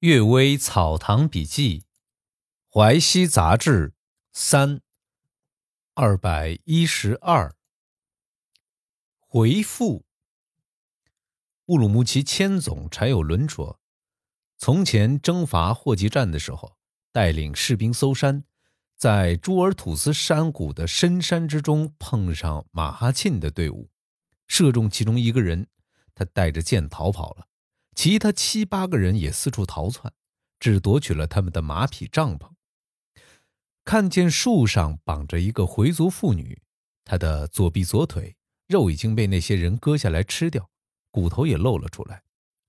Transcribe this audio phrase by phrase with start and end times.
[0.00, 1.84] 阅微草堂笔记，
[2.72, 3.92] 淮西杂志
[4.32, 4.80] 三
[5.92, 7.54] 二百一十二。
[9.18, 10.06] 回复。
[11.66, 13.78] 乌鲁木齐千总柴有伦说
[14.56, 16.78] ：“从前征伐霍集站的时候，
[17.12, 18.44] 带领士兵搜山，
[18.96, 23.90] 在朱尔吐斯山谷的深山之中碰上马哈沁的队伍，
[24.46, 25.68] 射中其中一个人，
[26.14, 27.48] 他带着剑逃跑了。”
[27.94, 30.12] 其他七八个人也四处逃窜，
[30.58, 32.50] 只夺取了他们的马匹、帐篷。
[33.84, 36.62] 看见树上绑着一个回族妇女，
[37.04, 38.36] 她的左臂、左腿
[38.68, 40.70] 肉已经被那些人割下来吃掉，
[41.10, 42.22] 骨头也露了出来，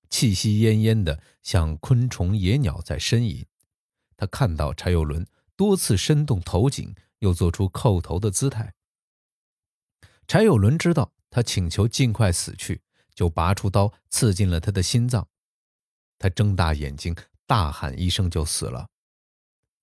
[0.10, 3.46] 气息奄奄的，像昆虫、野鸟在呻吟。
[4.18, 8.74] 他看到柴有伦多次伸动头颈，又做出叩头的姿态。
[10.28, 12.82] 柴有伦知道他请求尽快死去。
[13.22, 15.28] 就拔出刀刺进了他的心脏，
[16.18, 18.88] 他睁大眼睛大喊一声就死了。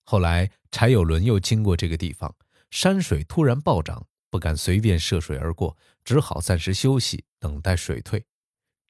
[0.03, 2.35] 后来柴有伦又经过这个地方，
[2.73, 8.27] 山水突然暴涨，不敢随便涉水而过，只好暂时休息，等待水退。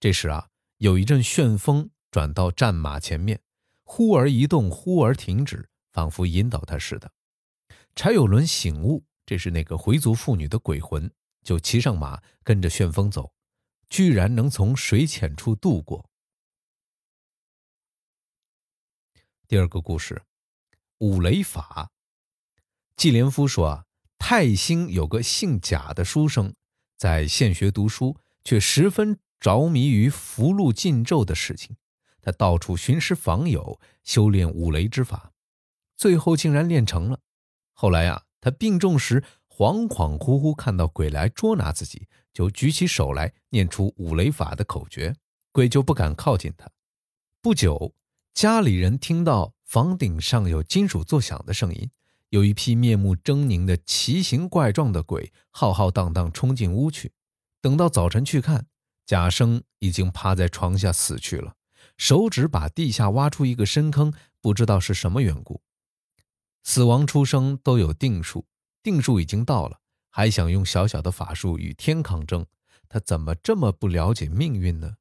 [0.00, 3.42] 这时啊，有一阵旋风转到战马前面，
[3.84, 7.12] 忽而移动，忽而停止，仿佛引导他似的。
[7.94, 13.30] 柴有伦醒悟，这是那个回族妇女的鬼魂，就骑上马，跟着旋风走。
[13.88, 16.08] 居然能从水浅处渡过。
[19.46, 20.22] 第二个故事，
[20.98, 21.90] 五雷法。
[22.96, 23.84] 季连夫说啊，
[24.18, 26.54] 泰兴有个姓贾的书生，
[26.96, 31.76] 在县学读书，却十分着迷于符箓禁咒的事情。
[32.20, 35.32] 他到处寻师访友，修炼五雷之法，
[35.96, 37.20] 最后竟然练成了。
[37.72, 39.24] 后来啊，他病重时。
[39.58, 45.16] 恍恍惚惚看到鬼来捉拿自己，就举起手来念出五雷法的口诀，
[45.50, 46.70] 鬼就不敢靠近他。
[47.42, 47.92] 不久，
[48.34, 51.90] 家里人听到房顶上有金属作响的声音，
[52.28, 57.10] 有一批面目狰狞的奇形怪状的鬼浩浩荡荡冲进屋去。
[57.60, 58.68] 等到早晨去看，
[59.06, 61.56] 贾生已经趴在床下死去了，
[61.96, 65.60] 手指把地下挖出一个深坑，不知道是什么缘故。
[66.62, 68.46] 死亡出生都有定数。
[68.82, 69.80] 定数已经到了，
[70.10, 72.46] 还想用小小的法术与天抗争，
[72.88, 74.96] 他怎么这么不了解命运呢？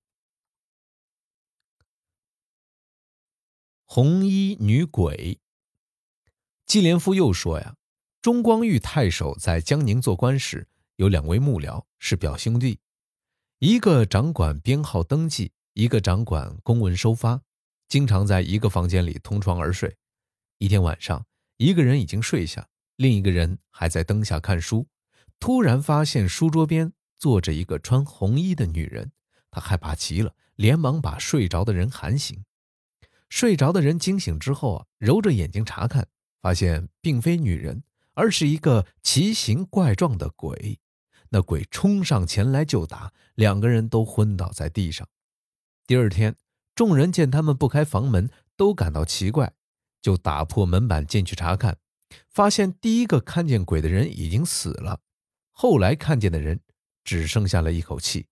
[3.85, 5.39] 红衣女鬼。
[6.65, 7.77] 季连夫又说呀，
[8.21, 10.67] 中光裕太守在江宁做官时，
[10.97, 12.79] 有两位幕僚是表兄弟，
[13.59, 17.41] 一个掌管编号登记，一个掌管公文收发，
[17.87, 19.95] 经常在一个房间里同床而睡。
[20.57, 22.67] 一天晚上，一个人已经睡下。
[22.97, 24.87] 另一个人还在灯下看书，
[25.39, 29.11] 突然发现书桌边坐着一个穿红衣的女人，
[29.51, 32.43] 他害怕极了，连忙把睡着的人喊醒。
[33.29, 36.07] 睡着的人惊醒之后啊，揉着眼睛查看，
[36.41, 40.79] 发现并非女人，而是一个奇形怪状的鬼。
[41.29, 45.07] 那鬼冲上前来就打，两个人都昏倒在地上。
[45.85, 46.35] 第二天，
[46.73, 49.53] 众人见他们不开房门，都感到奇怪，
[50.01, 51.77] 就打破门板进去查看。
[52.29, 54.99] 发现第一个看见鬼的人已经死了，
[55.51, 56.61] 后来看见的人
[57.03, 58.27] 只剩下了一口气，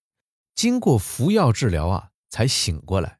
[0.54, 3.20] 经过服药治疗啊，才醒过来。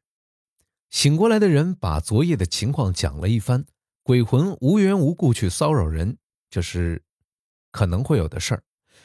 [0.90, 3.66] 醒过来的人把昨夜的情况讲了一番，
[4.02, 6.16] 鬼魂无缘无故去骚扰人，
[6.48, 7.02] 这是
[7.72, 8.62] 可能会有的事儿。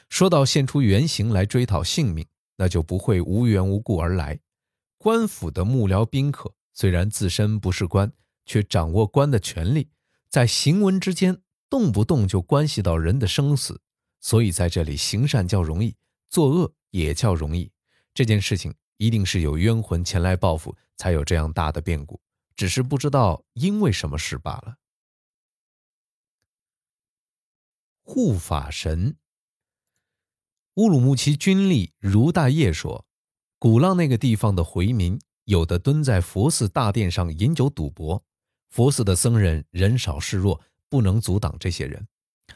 [0.07, 2.25] 说到现出原形来追讨性命，
[2.57, 4.39] 那就不会无缘无故而来。
[4.97, 8.13] 官府的幕僚宾客虽然自身不是官，
[8.45, 9.89] 却掌握官的权力。
[10.31, 13.81] 在行文之间，动不动就关系到人的生死，
[14.21, 15.97] 所以在这里行善较容易，
[16.29, 17.69] 作恶也较容易。
[18.13, 22.21] 这件事情一定是有冤魂前来报复，才有这样大的变故，
[22.55, 24.77] 只是不知道因为什么事罢了。
[28.01, 29.17] 护法神，
[30.75, 33.05] 乌鲁木齐军吏如大业说，
[33.59, 38.23] 鼓浪那个地方的回民，有的蹲在佛寺大殿上饮酒赌博。
[38.71, 42.07] 佛寺的僧人人少势弱，不能阻挡这些人。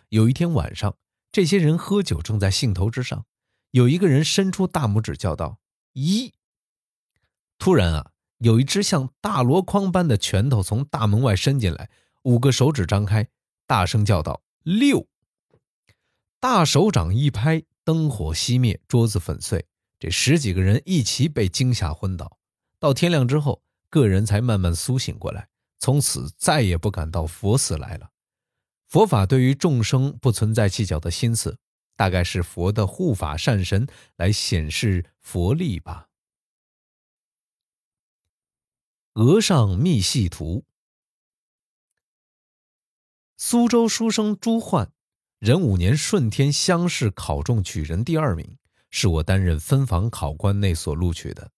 [0.09, 0.95] 有一天晚上，
[1.31, 3.25] 这些人喝酒，正在兴头之上。
[3.71, 5.59] 有一个人伸出大拇指，叫道
[5.91, 6.33] ：“一！”
[7.59, 11.89] 突然啊，有一只像大箩筐般的拳头从大门外伸进来，
[12.23, 13.27] 五个手指张开，
[13.67, 15.07] 大声叫道：“六！”
[16.39, 19.65] 大手掌一拍，灯火熄灭，桌子粉碎，
[19.99, 22.37] 这十几个人一起被惊吓昏倒。
[22.79, 25.49] 到天亮之后，个人才慢慢苏醒过来。
[25.85, 28.09] 从此再也不敢到佛寺来了。
[28.87, 31.59] 佛法对于众生不存在计较的心思，
[31.95, 33.85] 大概是佛的护法善神
[34.15, 36.07] 来显示佛力吧。
[39.13, 40.65] 额上密细图。
[43.37, 44.91] 苏州书生朱焕，
[45.37, 48.57] 壬午年顺天乡试考中举人第二名，
[48.89, 51.51] 是我担任分房考官内所录取的。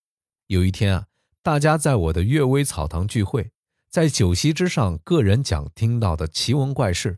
[0.47, 1.07] 有一天啊，
[1.41, 3.51] 大家在我的阅微草堂聚会，
[3.97, 7.17] 在酒席之上，个人讲听到的奇闻怪事。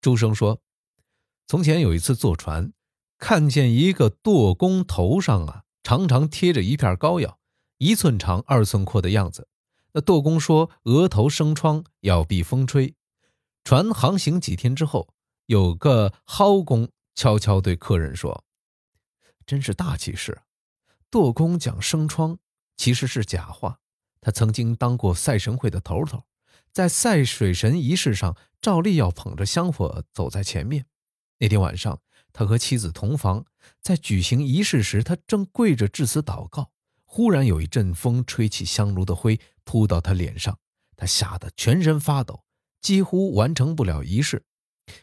[0.00, 0.60] 朱生说，
[1.48, 2.72] 从前有一次坐船，
[3.18, 7.40] 看见一个舵工头上啊，常常贴着一片膏药，
[7.78, 9.48] 一寸长、二寸阔的样子。
[9.92, 12.94] 那舵工说，额头生疮，要避风吹。
[13.64, 15.12] 船航行几天之后，
[15.46, 18.44] 有个蒿工悄悄对客人说
[19.44, 20.42] ：“真是大奇事，
[21.10, 22.38] 舵工讲生疮，
[22.76, 23.80] 其实是假话。
[24.24, 26.24] 他曾经当过赛神会的头头，
[26.72, 30.86] 在赛水神仪式上，照例要捧着香火走在前面。
[31.40, 32.00] 那天晚上，
[32.32, 33.44] 他和妻子同房，
[33.82, 36.70] 在举行仪式时，他正跪着致辞祷告，
[37.04, 40.58] 忽然有一阵风吹起香炉的灰，扑到他脸上，
[40.96, 42.42] 他吓得全身发抖。”
[42.80, 44.44] 几乎完成不了仪式，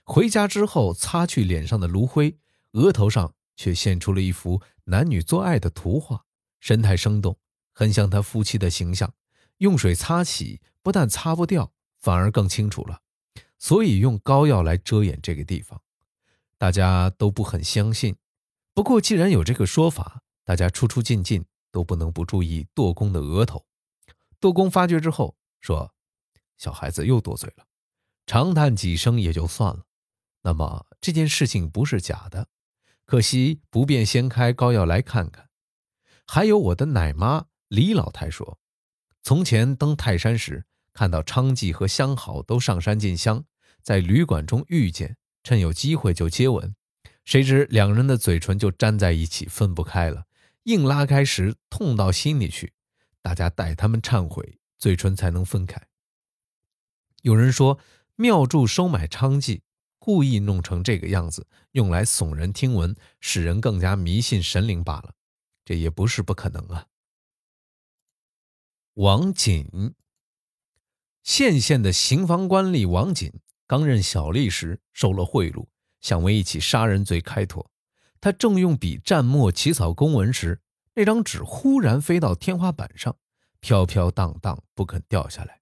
[0.03, 2.37] 回家之后擦去脸上的炉灰，
[2.71, 6.25] 额头上却现出了一幅男女做爱的图画，
[6.59, 7.37] 神态生动，
[7.81, 9.11] 很像他夫妻的形象。
[9.57, 13.01] 用水擦洗，不但擦不掉，反而更清楚了。
[13.57, 15.81] 所以用膏药来遮掩这个地方，
[16.59, 18.15] 大家都不很相信。
[18.75, 23.65] 不过既然有这个说法，大家出出进进都不能不注意舵工的额头。
[24.39, 25.91] 舵工发觉之后说
[26.57, 27.65] ：“小孩子又多嘴了。”
[28.27, 29.85] 长叹几声也就算了，
[30.43, 32.47] 那么这件事情不是假的，
[33.05, 35.49] 可惜不便掀开膏药来看看。
[36.27, 38.59] 还有我的奶妈李老太说，
[39.23, 43.45] 从前登泰山时，看到昌妓和相好都上山进香，
[43.81, 46.75] 在旅馆中遇见，趁有机会就接吻，
[47.23, 50.25] 谁知两人的嘴唇就粘在一起，分不开了，
[50.63, 52.73] 硬拉开时痛到心里去，
[53.21, 55.81] 大家代他们忏悔，嘴唇才能分开。
[57.21, 57.79] 有人说。
[58.17, 59.61] 庙祝收买娼妓，
[59.97, 65.15] 故意弄成这个样子，用来耸人听闻，使人更加迷信神灵罢了。
[65.65, 66.85] 这也不是不可能啊。
[68.95, 69.95] 王锦，
[71.23, 73.31] 县县的刑房官吏王锦
[73.65, 75.67] 刚任小吏时收了贿赂，
[76.01, 77.71] 想为一起杀人罪开脱。
[78.19, 80.59] 他正用笔蘸墨起草公文时，
[80.95, 83.15] 那张纸忽然飞到天花板上，
[83.59, 85.61] 飘飘荡荡不肯掉下来。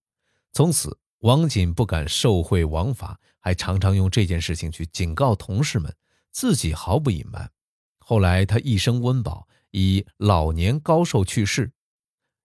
[0.51, 0.99] 从此。
[1.23, 5.93] 王锦不敢受贿枉法，还常常用这件事情去警告同事们，
[6.31, 7.51] 自己毫不隐瞒。
[7.97, 11.73] 后来他一生温饱，以老年高寿去世。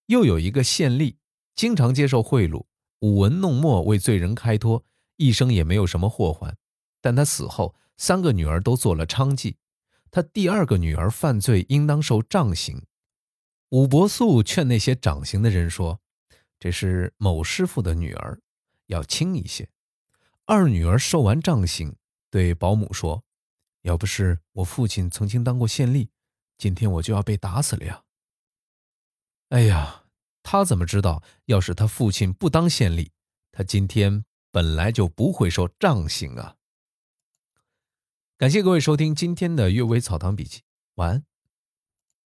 [0.06, 1.16] 又有一个县吏，
[1.54, 2.66] 经常接受贿赂，
[3.00, 4.84] 舞文弄墨为罪人开脱，
[5.16, 6.56] 一生也没有什么祸患。
[7.00, 9.56] 但他死后，三个女儿都做了娼妓，
[10.10, 12.84] 他第二个女儿犯罪，应当受杖刑。
[13.70, 16.00] 武伯素劝那些掌刑的人说
[16.60, 18.40] ：“这是某师傅的女儿。”
[18.88, 19.68] 要轻一些。
[20.44, 21.96] 二女儿受完杖刑，
[22.30, 23.24] 对保姆说
[23.82, 26.08] ：“要不是我父亲曾经当过县吏，
[26.58, 28.02] 今天我就要被打死了呀。”
[29.54, 30.06] 哎呀，
[30.42, 33.08] 他怎么知道，要是他父亲不当县令，
[33.52, 36.56] 他今天本来就不会受杖刑啊！
[38.36, 40.58] 感谢各位收听今天的《阅微草堂笔记》，
[40.96, 41.24] 晚安。